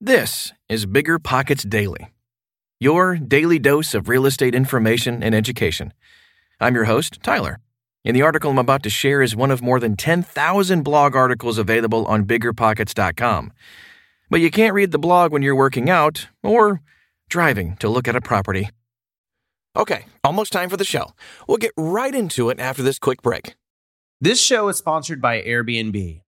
[0.00, 2.12] This is Bigger Pockets Daily,
[2.78, 5.94] your daily dose of real estate information and education.
[6.60, 7.60] I'm your host, Tyler,
[8.04, 11.56] and the article I'm about to share is one of more than 10,000 blog articles
[11.56, 13.54] available on biggerpockets.com.
[14.28, 16.82] But you can't read the blog when you're working out or
[17.30, 18.68] driving to look at a property.
[19.74, 21.12] Okay, almost time for the show.
[21.48, 23.56] We'll get right into it after this quick break.
[24.20, 26.20] This show is sponsored by Airbnb.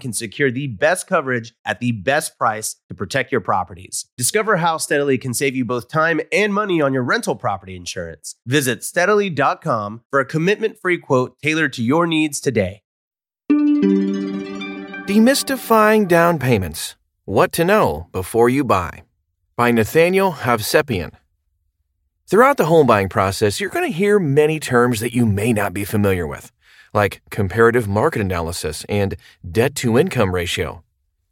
[0.00, 4.06] can secure the best coverage at the best price to protect your properties.
[4.16, 8.34] Discover how Steadily can save you both time and money on your rental property insurance.
[8.46, 12.82] Visit steadily.com for a commitment free quote tailored to your needs today.
[15.10, 19.02] Demystifying Down Payments What to Know Before You Buy
[19.56, 21.12] by Nathaniel Hovsepian.
[22.30, 25.74] Throughout the home buying process, you're going to hear many terms that you may not
[25.74, 26.52] be familiar with
[26.92, 29.16] like comparative market analysis and
[29.48, 30.82] debt to income ratio.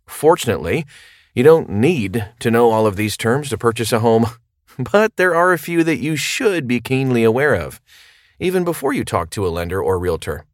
[0.06, 0.86] Fortunately,
[1.34, 4.26] you don't need to know all of these terms to purchase a home,
[4.78, 7.80] but there are a few that you should be keenly aware of,
[8.38, 10.44] even before you talk to a lender or realtor.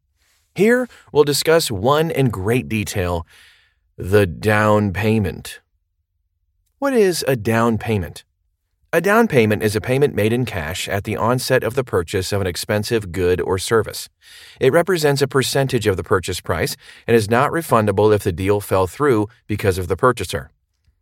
[0.55, 3.25] Here, we'll discuss one in great detail
[3.97, 5.61] the down payment.
[6.79, 8.23] What is a down payment?
[8.95, 12.31] A down payment is a payment made in cash at the onset of the purchase
[12.31, 14.07] of an expensive good or service.
[14.57, 18.61] It represents a percentage of the purchase price and is not refundable if the deal
[18.61, 20.49] fell through because of the purchaser.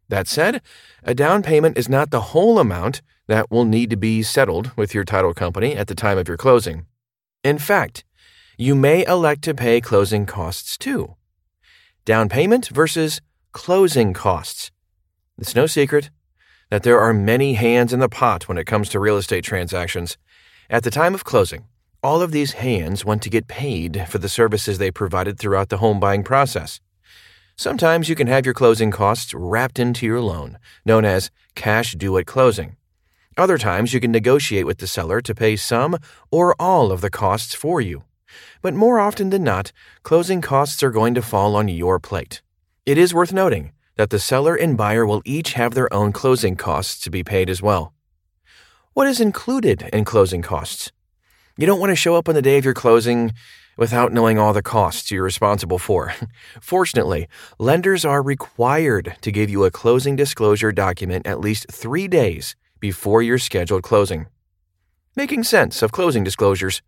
[0.10, 0.64] That said,
[1.04, 4.96] a down payment is not the whole amount that will need to be settled with
[4.96, 6.88] your title company at the time of your closing.
[7.44, 8.04] In fact,
[8.58, 11.14] you may elect to pay closing costs too.
[12.06, 13.22] Down payment versus
[13.52, 14.72] closing costs.
[15.38, 16.10] It's no secret
[16.74, 20.18] that there are many hands in the pot when it comes to real estate transactions.
[20.72, 21.66] At the time of closing,
[22.02, 25.78] all of these hands want to get paid for the services they provided throughout the
[25.78, 26.80] home buying process.
[27.56, 32.18] Sometimes you can have your closing costs wrapped into your loan, known as cash due
[32.18, 32.76] at closing.
[33.38, 36.00] Other times you can negotiate with the seller to pay some
[36.32, 38.02] or all of the costs for you.
[38.64, 42.42] But more often than not, closing costs are going to fall on your plate.
[42.84, 46.56] It is worth noting that the seller and buyer will each have their own closing
[46.56, 47.94] costs to be paid as well.
[48.94, 50.92] What is included in closing costs?
[51.58, 53.34] You don't want to show up on the day of your closing
[53.78, 56.14] without knowing all the costs you're responsible for.
[56.62, 57.28] Fortunately,
[57.60, 63.22] lenders are required to give you a closing disclosure document at least three days before
[63.22, 64.28] your scheduled closing.
[65.16, 66.82] Making sense of closing disclosures.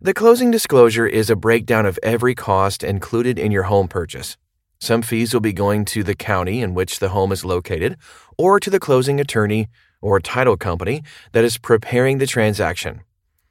[0.00, 4.36] The closing disclosure is a breakdown of every cost included in your home purchase.
[4.78, 7.96] Some fees will be going to the county in which the home is located,
[8.36, 9.68] or to the closing attorney
[10.00, 11.02] or title company
[11.32, 13.00] that is preparing the transaction.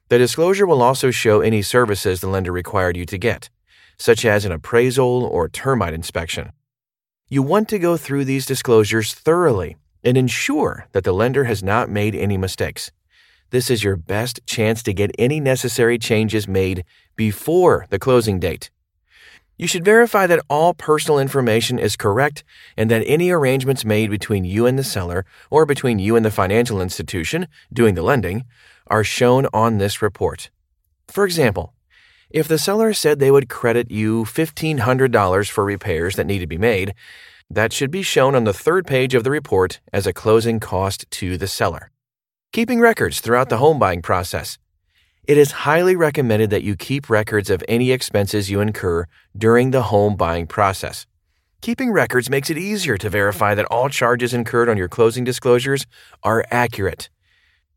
[0.10, 3.50] The disclosure will also show any services the lender required you to get,
[3.98, 6.52] such as an appraisal or termite inspection.
[7.28, 11.90] You want to go through these disclosures thoroughly and ensure that the lender has not
[11.90, 12.92] made any mistakes.
[13.50, 16.84] This is your best chance to get any necessary changes made
[17.16, 18.70] before the closing date.
[19.58, 22.44] You should verify that all personal information is correct
[22.76, 26.32] and that any arrangements made between you and the seller or between you and the
[26.32, 28.44] financial institution doing the lending
[28.88, 30.50] are shown on this report.
[31.08, 31.74] For example,
[32.30, 36.58] if the seller said they would credit you $1,500 for repairs that need to be
[36.58, 36.94] made,
[37.50, 41.10] that should be shown on the third page of the report as a closing cost
[41.12, 41.92] to the seller.
[42.52, 44.58] Keeping records throughout the home buying process.
[45.28, 49.82] It is highly recommended that you keep records of any expenses you incur during the
[49.82, 51.08] home buying process.
[51.62, 55.88] Keeping records makes it easier to verify that all charges incurred on your closing disclosures
[56.22, 57.10] are accurate.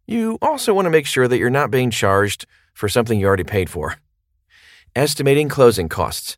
[0.06, 3.44] You also want to make sure that you're not being charged for something you already
[3.44, 3.96] paid for.
[4.94, 6.36] Estimating closing costs.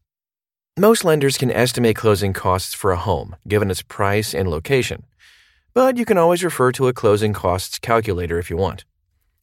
[0.78, 5.06] Most lenders can estimate closing costs for a home, given its price and location,
[5.74, 8.84] but you can always refer to a closing costs calculator if you want.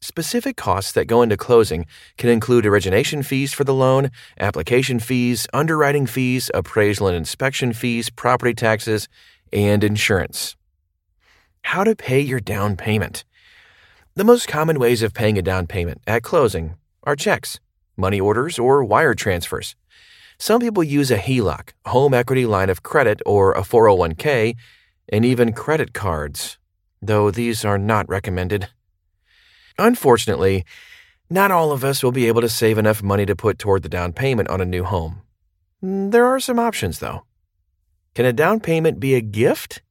[0.02, 1.86] Specific costs that go into closing
[2.18, 8.10] can include origination fees for the loan, application fees, underwriting fees, appraisal and inspection fees,
[8.10, 9.08] property taxes,
[9.52, 10.56] and insurance.
[11.64, 13.26] How to pay your down payment.
[14.14, 17.60] The most common ways of paying a down payment at closing are checks,
[17.96, 19.76] money orders, or wire transfers.
[20.38, 24.56] Some people use a HELOC, home equity line of credit, or a 401k,
[25.10, 26.60] and even credit cards,
[27.02, 28.70] though these are not recommended.
[29.78, 30.66] Unfortunately,
[31.30, 33.90] not all of us will be able to save enough money to put toward the
[33.90, 35.22] down payment on a new home.
[35.84, 37.24] Mm, there are some options, though.
[38.16, 39.82] Can a down payment be a gift?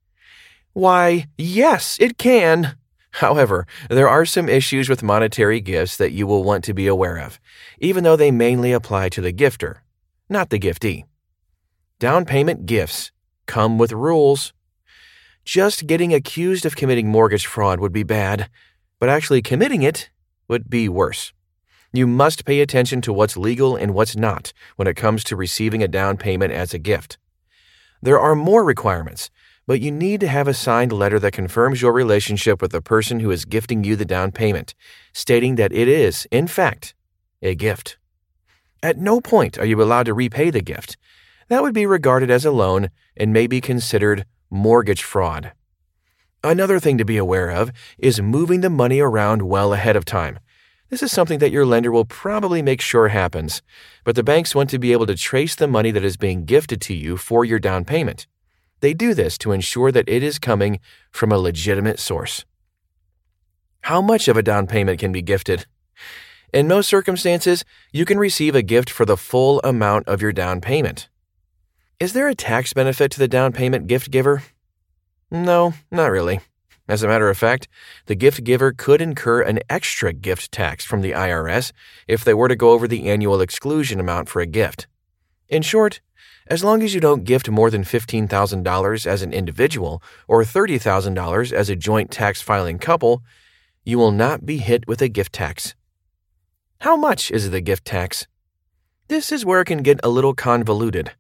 [0.73, 2.77] Why, yes, it can.
[3.13, 7.19] However, there are some issues with monetary gifts that you will want to be aware
[7.19, 7.41] of,
[7.79, 9.77] even though they mainly apply to the gifter,
[10.29, 11.05] not the giftee.
[11.99, 13.13] Down payment gifts
[13.47, 14.53] come with rules.
[15.47, 18.51] Just getting accused of committing mortgage fraud would be bad,
[18.99, 20.11] but actually committing it
[20.49, 21.33] would be worse.
[21.93, 25.83] You must pay attention to what's legal and what's not when it comes to receiving
[25.83, 27.19] a down payment as a gift.
[28.03, 29.31] There are more requirements,
[29.67, 33.21] but you need to have a signed letter that confirms your relationship with the person
[33.21, 34.75] who is gifting you the down payment,
[35.13, 36.95] stating that it is, in fact,
[37.43, 37.99] a gift.
[38.83, 40.97] At no point are you allowed to repay the gift.
[41.49, 45.53] That would be regarded as a loan and may be considered mortgage fraud.
[46.47, 50.39] Another thing to be aware of is moving the money around well ahead of time.
[50.91, 53.63] This is something that your lender will probably make sure happens,
[54.05, 56.81] but the banks want to be able to trace the money that is being gifted
[56.83, 58.29] to you for your down payment.
[58.79, 60.79] They do this to ensure that it is coming
[61.11, 62.45] from a legitimate source.
[63.81, 65.67] How much of a down payment can be gifted?
[66.53, 70.61] In most circumstances, you can receive a gift for the full amount of your down
[70.61, 71.09] payment.
[71.99, 74.45] Is there a tax benefit to the down payment gift giver?
[75.31, 76.41] No, not really.
[76.89, 77.67] As a matter of fact,
[78.07, 81.73] the gift giver could incur an extra gift tax from the IRS
[82.07, 84.87] if they were to go over the annual exclusion amount for a gift.
[85.49, 86.01] In short,
[86.47, 91.69] as long as you don't gift more than $15,000 as an individual or $30,000 as
[91.69, 93.23] a joint tax filing couple,
[93.85, 95.75] you will not be hit with a gift tax.
[96.81, 98.29] How much is the gift tax?
[99.09, 101.13] This is where it can get a little convoluted.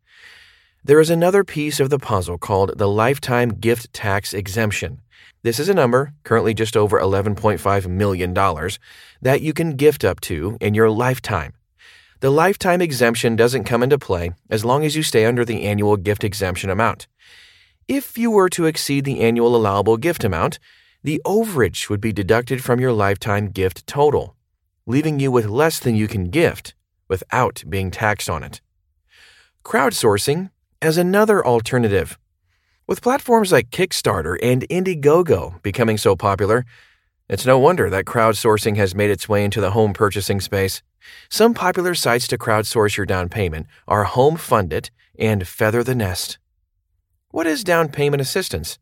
[0.86, 5.00] There is another piece of the puzzle called the lifetime gift tax exemption.
[5.42, 8.32] This is a number, currently just over $11.5 million,
[9.20, 11.54] that you can gift up to in your lifetime.
[12.20, 15.96] The lifetime exemption doesn't come into play as long as you stay under the annual
[15.96, 17.08] gift exemption amount.
[17.88, 20.60] If you were to exceed the annual allowable gift amount,
[21.02, 24.36] the overage would be deducted from your lifetime gift total,
[24.86, 26.76] leaving you with less than you can gift
[27.08, 28.60] without being taxed on it.
[29.64, 32.18] Crowdsourcing as another alternative.
[32.86, 36.64] With platforms like Kickstarter and Indiegogo becoming so popular,
[37.28, 40.82] it's no wonder that crowdsourcing has made its way into the home purchasing space.
[41.28, 46.38] Some popular sites to crowdsource your down payment are Home Fundit and Feather the Nest.
[47.30, 48.78] What is down payment assistance?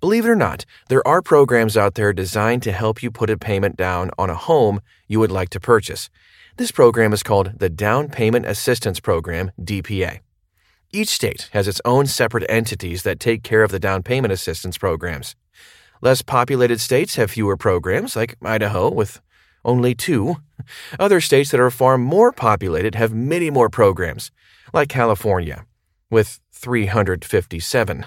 [0.00, 3.38] Believe it or not, there are programs out there designed to help you put a
[3.38, 6.10] payment down on a home you would like to purchase.
[6.58, 10.20] This program is called the Down Payment Assistance Program, DPA.
[10.92, 14.78] Each state has its own separate entities that take care of the down payment assistance
[14.78, 15.34] programs.
[16.00, 19.20] Less populated states have fewer programs, like Idaho, with
[19.64, 20.36] only two.
[20.98, 24.30] Other states that are far more populated have many more programs,
[24.72, 25.66] like California,
[26.10, 28.06] with 357.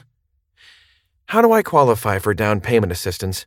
[1.27, 3.45] How do I qualify for down payment assistance?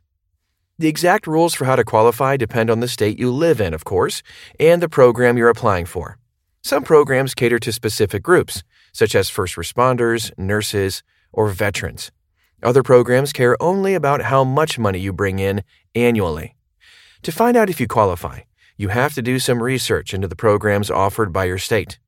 [0.79, 3.83] The exact rules for how to qualify depend on the state you live in, of
[3.83, 4.23] course,
[4.59, 6.17] and the program you're applying for.
[6.61, 8.63] Some programs cater to specific groups,
[8.93, 12.11] such as first responders, nurses, or veterans.
[12.61, 16.55] Other programs care only about how much money you bring in annually.
[17.23, 18.41] To find out if you qualify,
[18.77, 21.99] you have to do some research into the programs offered by your state.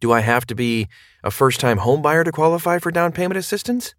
[0.00, 0.88] Do I have to be
[1.24, 3.94] a first time homebuyer to qualify for down payment assistance?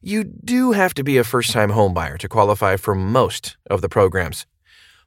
[0.00, 3.88] You do have to be a first time homebuyer to qualify for most of the
[3.88, 4.46] programs.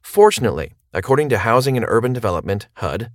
[0.02, 3.10] Fortunately, according to Housing and Urban Development, HUD,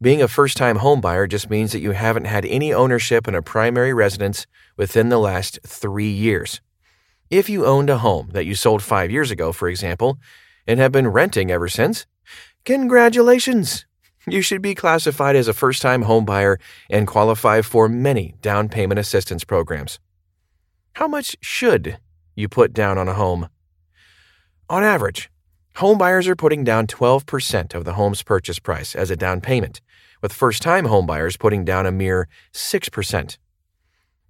[0.00, 3.42] being a first time homebuyer just means that you haven't had any ownership in a
[3.42, 6.60] primary residence within the last three years.
[7.30, 10.18] If you owned a home that you sold five years ago, for example,
[10.66, 12.06] and have been renting ever since,
[12.64, 13.86] congratulations!
[14.26, 16.58] You should be classified as a first time homebuyer
[16.90, 19.98] and qualify for many down payment assistance programs.
[20.92, 21.98] How much should
[22.36, 23.48] you put down on a home?
[24.68, 25.30] On average,
[25.78, 29.80] homebuyers are putting down 12% of the home's purchase price as a down payment,
[30.20, 33.38] with first time homebuyers putting down a mere 6%.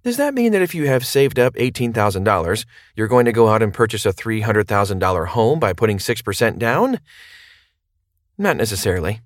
[0.03, 2.65] Does that mean that if you have saved up $18,000,
[2.95, 6.99] you're going to go out and purchase a $300,000 home by putting 6% down?
[8.37, 9.21] Not necessarily.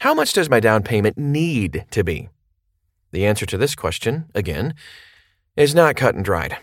[0.00, 2.28] How much does my down payment need to be?
[3.12, 4.74] The answer to this question, again,
[5.56, 6.58] is not cut and dried.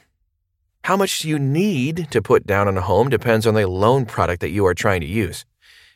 [0.88, 4.40] How much you need to put down on a home depends on the loan product
[4.40, 5.44] that you are trying to use.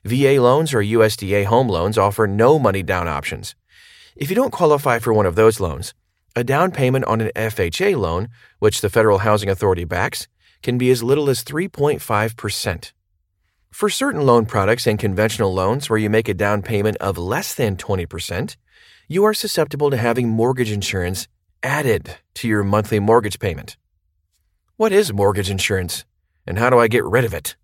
[0.03, 3.55] VA loans or USDA home loans offer no money down options.
[4.17, 5.93] If you don't qualify for one of those loans,
[6.35, 8.27] a down payment on an FHA loan,
[8.59, 10.27] which the Federal Housing Authority backs,
[10.61, 12.91] can be as little as 3.5%.
[13.71, 17.55] For certain loan products and conventional loans where you make a down payment of less
[17.55, 18.57] than 20%,
[19.07, 21.29] you are susceptible to having mortgage insurance
[21.63, 23.77] added to your monthly mortgage payment.
[24.81, 26.05] What is mortgage insurance,
[26.47, 27.55] and how do I get rid of it?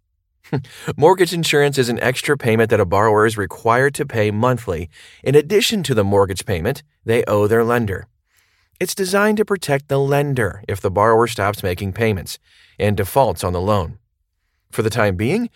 [0.96, 4.88] mortgage insurance is an extra payment that a borrower is required to pay monthly
[5.24, 8.06] in addition to the mortgage payment they owe their lender.
[8.80, 12.38] It's designed to protect the lender if the borrower stops making payments
[12.78, 13.98] and defaults on the loan.
[14.70, 15.50] For the time being,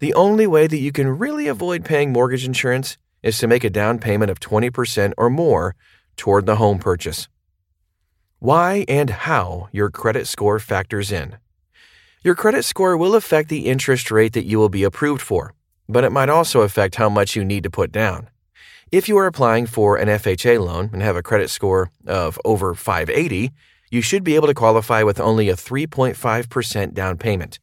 [0.00, 3.70] the only way that you can really avoid paying mortgage insurance is to make a
[3.70, 5.74] down payment of 20% or more
[6.18, 7.26] toward the home purchase.
[8.42, 11.36] Why and how your credit score factors in.
[12.24, 15.52] Your credit score will affect the interest rate that you will be approved for,
[15.90, 18.30] but it might also affect how much you need to put down.
[18.90, 22.74] If you are applying for an FHA loan and have a credit score of over
[22.74, 23.52] 580,
[23.90, 27.58] you should be able to qualify with only a 3.5% down payment.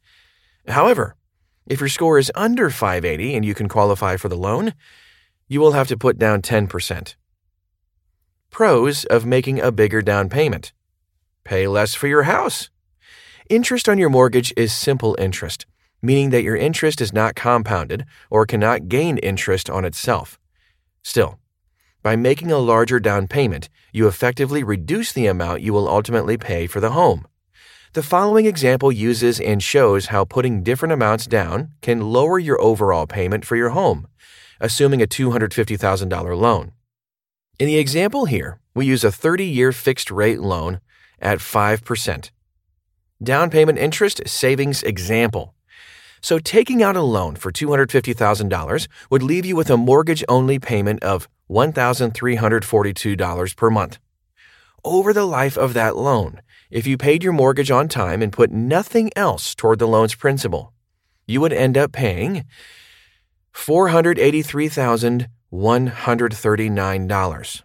[0.68, 1.16] However,
[1.66, 4.76] if your score is under 580 and you can qualify for the loan,
[5.48, 7.16] you will have to put down 10%.
[8.52, 10.74] Pros of making a bigger down payment
[11.44, 12.70] pay less for your house.
[13.50, 15.66] Interest on your mortgage is simple interest,
[16.02, 20.38] meaning that your interest is not compounded or cannot gain interest on itself.
[21.04, 21.40] Still,
[22.04, 26.68] by making a larger down payment, you effectively reduce the amount you will ultimately pay
[26.68, 27.26] for the home.
[27.94, 33.08] The following example uses and shows how putting different amounts down can lower your overall
[33.08, 34.08] payment for your home,
[34.60, 36.74] assuming a $250,000 loan.
[37.60, 40.80] In the example here, we use a 30 year fixed rate loan
[41.20, 42.30] at 5%.
[43.24, 45.56] Down payment interest savings example.
[46.22, 51.04] So, taking out a loan for $250,000 would leave you with a mortgage only payment
[51.04, 53.98] of $1,342 per month.
[54.84, 58.52] Over the life of that loan, if you paid your mortgage on time and put
[58.52, 60.74] nothing else toward the loan's principal,
[61.26, 62.46] you would end up paying
[65.52, 67.64] $483,139.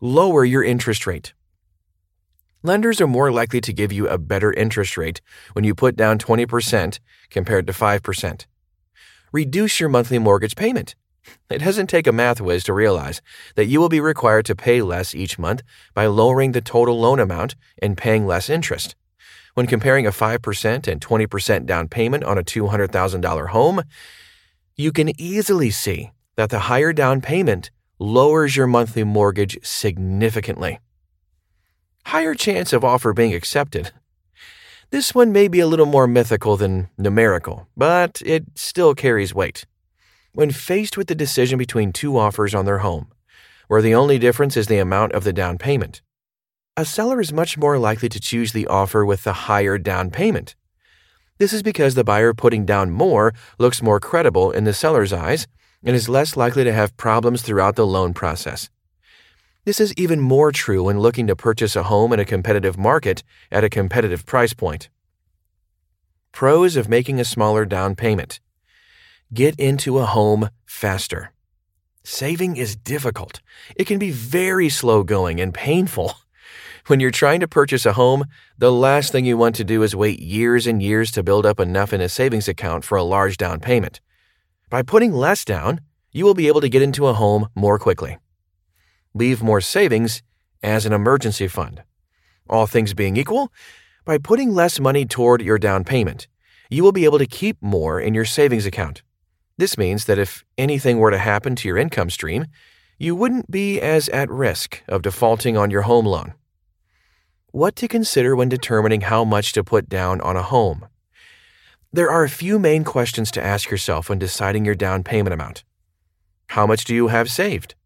[0.00, 1.34] Lower your interest rate.
[2.62, 5.20] Lenders are more likely to give you a better interest rate
[5.54, 7.00] when you put down 20%
[7.30, 8.46] compared to 5%.
[9.32, 10.94] Reduce your monthly mortgage payment.
[11.50, 13.20] It doesn't take a math whiz to realize
[13.56, 15.62] that you will be required to pay less each month
[15.94, 18.94] by lowering the total loan amount and paying less interest.
[19.54, 23.82] When comparing a 5% and 20% down payment on a $200,000 home,
[24.76, 30.78] you can easily see that the higher down payment lowers your monthly mortgage significantly.
[32.06, 33.92] Higher chance of offer being accepted.
[34.90, 39.66] This one may be a little more mythical than numerical, but it still carries weight.
[40.32, 43.08] When faced with the decision between two offers on their home,
[43.66, 46.00] where the only difference is the amount of the down payment,
[46.76, 50.54] a seller is much more likely to choose the offer with the higher down payment.
[51.38, 55.46] This is because the buyer putting down more looks more credible in the seller's eyes
[55.84, 58.70] and is less likely to have problems throughout the loan process.
[59.64, 63.22] This is even more true when looking to purchase a home in a competitive market
[63.50, 64.88] at a competitive price point.
[66.32, 68.40] Pros of making a smaller down payment.
[69.32, 71.32] Get into a home faster.
[72.02, 73.42] Saving is difficult.
[73.76, 76.14] It can be very slow going and painful.
[76.86, 78.24] When you're trying to purchase a home,
[78.56, 81.60] the last thing you want to do is wait years and years to build up
[81.60, 84.00] enough in a savings account for a large down payment.
[84.70, 85.80] By putting less down,
[86.12, 88.18] you will be able to get into a home more quickly.
[89.14, 90.22] Leave more savings
[90.62, 91.82] as an emergency fund.
[92.50, 93.50] All things being equal,
[94.04, 96.28] by putting less money toward your down payment,
[96.68, 99.02] you will be able to keep more in your savings account.
[99.56, 102.46] This means that if anything were to happen to your income stream,
[102.98, 106.34] you wouldn't be as at risk of defaulting on your home loan.
[107.52, 110.86] What to consider when determining how much to put down on a home.
[111.90, 115.64] There are a few main questions to ask yourself when deciding your down payment amount.
[116.48, 117.76] How much do you have saved?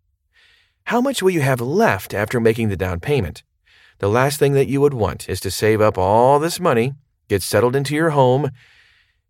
[0.87, 3.45] How much will you have left after making the down payment?
[4.01, 6.95] The last thing that you would want is to save up all this money,
[7.29, 8.51] get settled into your home,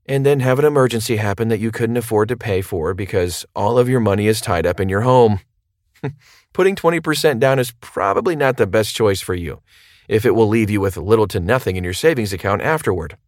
[0.06, 3.76] and then have an emergency happen that you couldn't afford to pay for because all
[3.76, 5.40] of your money is tied up in your home.
[6.54, 9.60] Putting 20% down is probably not the best choice for you
[10.08, 13.18] if it will leave you with little to nothing in your savings account afterward.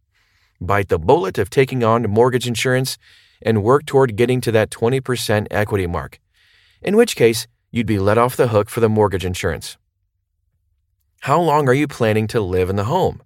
[0.61, 2.97] Bite the bullet of taking on mortgage insurance
[3.41, 6.19] and work toward getting to that 20% equity mark,
[6.81, 9.77] in which case you'd be let off the hook for the mortgage insurance.
[11.21, 13.21] How long are you planning to live in the home?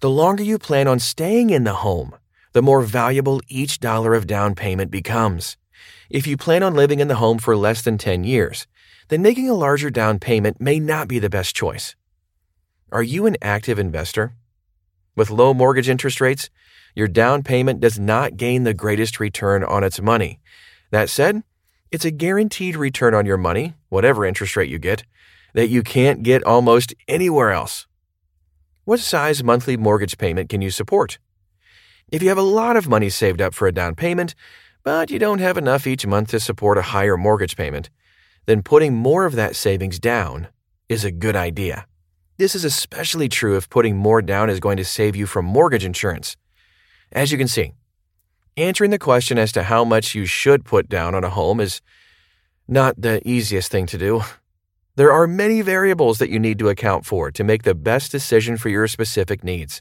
[0.00, 2.14] The longer you plan on staying in the home,
[2.52, 5.56] the more valuable each dollar of down payment becomes.
[6.10, 8.66] If you plan on living in the home for less than 10 years,
[9.08, 11.96] then making a larger down payment may not be the best choice.
[12.92, 14.34] Are you an active investor?
[15.16, 16.50] With low mortgage interest rates,
[16.94, 20.40] your down payment does not gain the greatest return on its money.
[20.90, 21.42] That said,
[21.90, 25.04] it's a guaranteed return on your money, whatever interest rate you get,
[25.54, 27.86] that you can't get almost anywhere else.
[28.84, 31.18] What size monthly mortgage payment can you support?
[32.10, 34.34] If you have a lot of money saved up for a down payment,
[34.82, 37.88] but you don't have enough each month to support a higher mortgage payment,
[38.46, 40.48] then putting more of that savings down
[40.88, 41.86] is a good idea.
[42.36, 45.84] This is especially true if putting more down is going to save you from mortgage
[45.84, 46.36] insurance.
[47.12, 47.72] As you can see,
[48.56, 51.80] answering the question as to how much you should put down on a home is
[52.66, 54.22] not the easiest thing to do.
[54.96, 58.56] There are many variables that you need to account for to make the best decision
[58.56, 59.80] for your specific needs.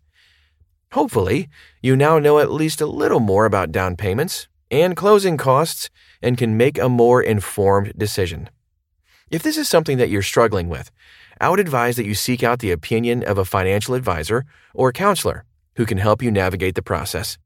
[0.91, 1.49] Hopefully,
[1.81, 5.89] you now know at least a little more about down payments and closing costs
[6.21, 8.49] and can make a more informed decision.
[9.31, 10.91] If this is something that you're struggling with,
[11.39, 15.45] I would advise that you seek out the opinion of a financial advisor or counselor
[15.75, 17.37] who can help you navigate the process.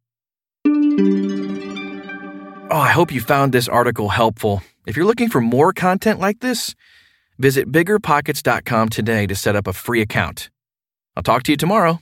[2.69, 4.61] Oh, I hope you found this article helpful.
[4.85, 6.75] If you're looking for more content like this,
[7.39, 10.49] visit biggerpockets.com today to set up a free account.
[11.15, 11.99] I'll talk to you tomorrow.